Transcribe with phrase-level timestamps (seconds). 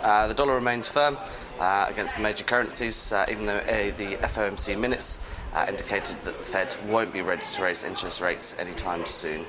[0.00, 1.18] Uh, the dollar remains firm
[1.58, 3.58] uh, against the major currencies, uh, even though
[3.96, 5.18] the FOMC minutes
[5.56, 9.44] uh, indicated that the Fed won't be ready to raise interest rates anytime soon.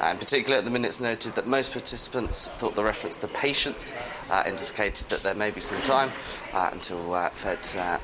[0.00, 3.94] Uh, in particular, the minutes noted that most participants thought the reference to patience
[4.30, 6.10] uh, indicated that there may be some time
[6.54, 7.58] until Fed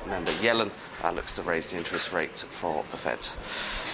[0.07, 0.69] member Yellen
[1.15, 3.27] looks to raise the interest rate for the Fed.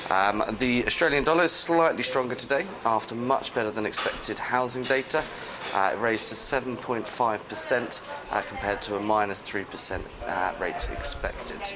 [0.10, 5.24] Um, the Australian dollar is slightly stronger today after much better than expected housing data.
[5.74, 11.74] Uh, it raised to 7.5% uh, compared to a minus 3% uh, rate expected.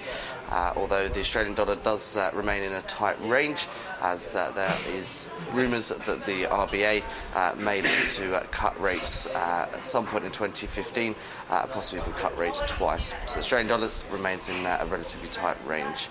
[0.49, 3.67] Uh, although the Australian dollar does uh, remain in a tight range,
[4.01, 7.03] as uh, there is rumours that the RBA
[7.35, 11.15] uh, may look to uh, cut rates uh, at some point in 2015,
[11.49, 13.13] uh, possibly even cut rates twice.
[13.25, 16.07] So Australian dollar remains in uh, a relatively tight range.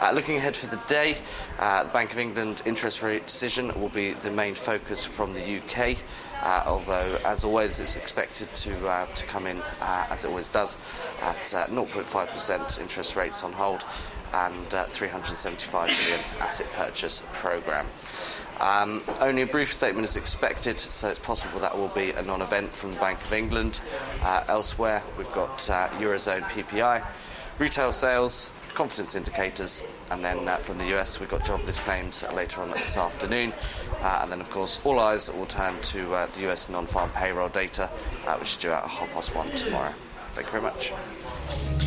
[0.00, 1.16] Uh, looking ahead for the day,
[1.58, 5.58] uh, the Bank of England interest rate decision will be the main focus from the
[5.58, 5.98] UK.
[6.46, 10.48] Uh, although, as always, it's expected to uh, to come in uh, as it always
[10.48, 10.78] does
[11.20, 13.84] at uh, 0.5% interest rates on hold
[14.32, 17.84] and uh, 375 million asset purchase program.
[18.60, 22.70] Um, only a brief statement is expected, so it's possible that will be a non-event
[22.70, 23.80] from the Bank of England.
[24.22, 27.04] Uh, elsewhere, we've got uh, eurozone PPI,
[27.58, 32.60] retail sales, confidence indicators, and then uh, from the US we've got jobless claims later
[32.60, 33.52] on this afternoon,
[34.02, 37.48] uh, and then of course all eyes will turn to uh, the US non-farm payroll
[37.48, 37.90] data,
[38.26, 39.92] uh, which is due out at half past one tomorrow.
[40.34, 41.85] Thank you very much.